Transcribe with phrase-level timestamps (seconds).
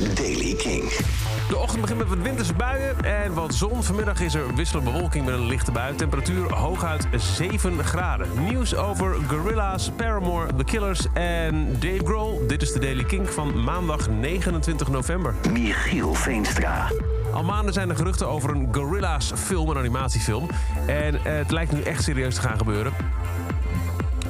[0.00, 0.82] is Daily King.
[1.48, 3.82] De ochtend begint met wat winterse buien en wat zon.
[3.82, 5.94] Vanmiddag is er wisselende bewolking met een lichte bui.
[5.94, 8.28] Temperatuur hooguit 7 graden.
[8.48, 12.46] Nieuws over Gorilla's, Paramore, The Killers en Dave Grohl.
[12.46, 15.34] Dit is de Daily King van maandag 29 november.
[15.52, 16.90] Michiel Veenstra.
[17.32, 20.48] Al maanden zijn er geruchten over een Gorilla's film, een animatiefilm.
[20.86, 22.92] En het lijkt nu echt serieus te gaan gebeuren.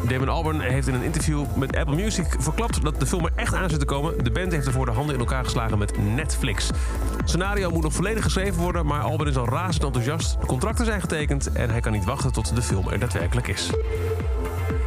[0.08, 3.54] Damon Albarn heeft in een interview met Apple Music verklapt dat de film er echt
[3.54, 4.24] aan zit te komen.
[4.24, 6.68] De band heeft ervoor de handen in elkaar geslagen met Netflix.
[7.16, 10.40] Het scenario moet nog volledig geschreven worden, maar Albarn is al razend enthousiast.
[10.40, 13.70] De contracten zijn getekend en hij kan niet wachten tot de film er daadwerkelijk is.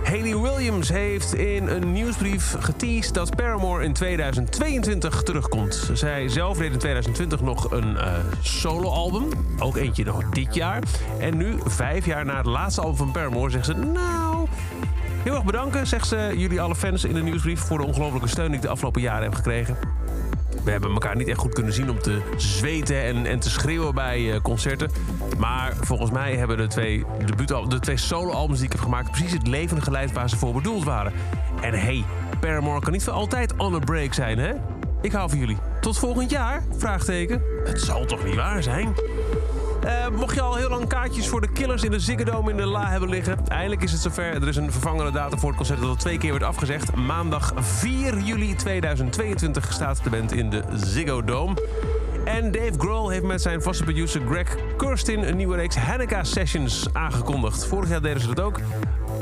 [0.03, 5.89] Haley Williams heeft in een nieuwsbrief geteased dat Paramore in 2022 terugkomt.
[5.94, 10.84] Zij zelf deed in 2020 nog een eh, soloalbum, ook eentje nog dit jaar.
[11.20, 13.73] En nu, vijf jaar na het laatste album van Paramore, zegt ze...
[13.73, 14.36] Nou,
[15.27, 17.59] heel erg bedanken, zegt ze jullie alle fans in de nieuwsbrief...
[17.59, 19.77] voor de ongelofelijke steun die ik de afgelopen jaren heb gekregen.
[20.63, 23.94] We hebben elkaar niet echt goed kunnen zien om te zweten en, en te schreeuwen
[23.94, 24.92] bij eh, concerten.
[25.38, 29.11] Maar volgens mij hebben de twee, debuutal- de twee soloalbums die ik heb gemaakt...
[29.11, 31.14] precies het leven geleid waar ze voor bedoeld waren.
[31.62, 32.03] En hey,
[32.39, 34.53] Paramore kan niet voor altijd on a break zijn, hè?
[35.02, 35.58] Ik hou van jullie.
[35.81, 36.64] Tot volgend jaar?
[36.78, 37.41] Vraagteken.
[37.64, 38.94] Het zal toch niet waar zijn?
[39.81, 42.58] Eh, mocht je al heel lang kaartjes voor de Killers in de Ziggo Dome in
[42.58, 43.47] de la hebben liggen...
[43.47, 44.23] eindelijk is het zover.
[44.23, 46.95] Er is een vervangende datum voor het concert dat al twee keer werd afgezegd.
[46.95, 51.56] Maandag 4 juli 2022 staat de band in de Ziggo Dome.
[52.25, 55.23] En Dave Grohl heeft met zijn vaste producer Greg Kurstin...
[55.23, 57.66] een nieuwe reeks Hanukkah Sessions aangekondigd.
[57.66, 58.59] Vorig jaar deden ze dat ook.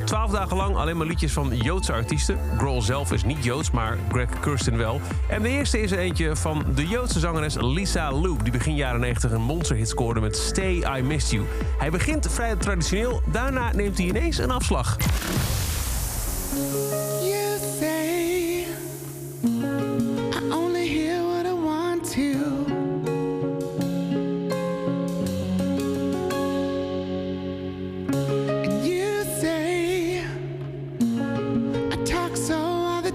[0.04, 2.40] Twaalf dagen lang alleen maar liedjes van Joodse artiesten.
[2.58, 5.02] Grohl zelf is niet Joods, maar Greg Kurstin wel.
[5.28, 8.44] En de eerste is er eentje van de Joodse zangeres Lisa Loeb...
[8.44, 11.46] die begin jaren 90 een monsterhit scoorde met Stay I Missed You.
[11.78, 14.98] Hij begint vrij traditioneel, daarna neemt hij ineens een afslag.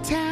[0.03, 0.30] Time.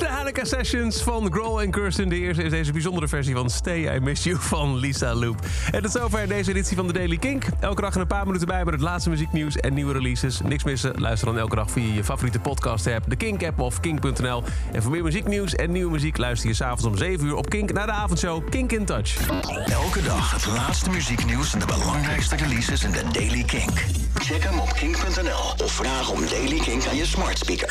[0.00, 2.08] De Hanukkah Sessions van Grohl en Kirsten.
[2.08, 5.36] De eerste is deze bijzondere versie van Stay I Miss You van Lisa Loop.
[5.70, 7.44] En tot zover deze editie van de Daily Kink.
[7.60, 10.40] Elke dag een paar minuten bij met het laatste muzieknieuws en nieuwe releases.
[10.40, 11.00] Niks missen.
[11.00, 14.42] Luister dan elke dag via je favoriete podcast app, de Kink app of kink.nl.
[14.72, 17.72] En voor meer muzieknieuws en nieuwe muziek luister je s'avonds om 7 uur op Kink
[17.72, 19.28] naar de avondshow Kink in Touch.
[19.66, 23.70] Elke dag het laatste muzieknieuws en de belangrijkste releases in de Daily King.
[24.14, 27.68] Check hem op kink.nl of vraag om Daily King aan je smart speaker.